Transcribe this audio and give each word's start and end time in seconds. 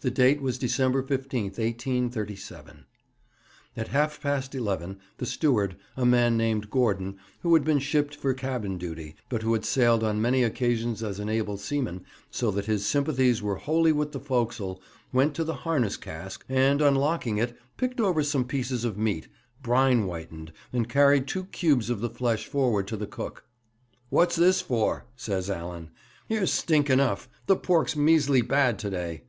The 0.00 0.10
date 0.10 0.42
was 0.42 0.58
December 0.58 1.02
15, 1.02 1.44
1837. 1.44 2.84
At 3.74 3.88
half 3.88 4.20
past 4.20 4.54
eleven, 4.54 4.98
the 5.16 5.24
steward, 5.24 5.76
a 5.96 6.04
man 6.04 6.36
named 6.36 6.68
Gordon, 6.68 7.16
who 7.40 7.54
had 7.54 7.64
been 7.64 7.78
shipped 7.78 8.14
for 8.14 8.34
cabin 8.34 8.76
duty, 8.76 9.16
but 9.30 9.40
who 9.42 9.54
had 9.54 9.64
sailed 9.64 10.04
on 10.04 10.20
many 10.20 10.42
occasions 10.44 11.02
as 11.02 11.18
an 11.18 11.30
able 11.30 11.56
seaman, 11.56 12.04
so 12.30 12.50
that 12.50 12.66
his 12.66 12.84
sympathies 12.84 13.40
were 13.40 13.54
wholly 13.56 13.92
with 13.92 14.12
the 14.12 14.20
forecastle, 14.20 14.82
went 15.10 15.34
to 15.36 15.42
the 15.42 15.54
harness 15.64 15.96
cask, 15.96 16.44
and, 16.50 16.82
unlocking 16.82 17.38
it, 17.38 17.58
picked 17.78 17.98
over 17.98 18.22
some 18.22 18.44
pieces 18.44 18.84
of 18.84 18.98
meat, 18.98 19.26
brine 19.62 20.02
whitened, 20.02 20.52
and 20.74 20.86
carried 20.90 21.26
two 21.26 21.44
cubes 21.44 21.88
of 21.88 22.02
the 22.02 22.10
flesh 22.10 22.46
forward 22.46 22.86
to 22.86 22.96
the 22.98 23.06
cook. 23.06 23.44
'What's 24.10 24.36
this 24.36 24.60
for?' 24.60 25.06
says 25.16 25.48
Allan. 25.48 25.88
'Here's 26.28 26.52
stink 26.52 26.90
enough. 26.90 27.26
The 27.46 27.56
pork's 27.56 27.96
measly 27.96 28.42
bad 28.42 28.78
to 28.80 28.90
day!' 28.90 29.22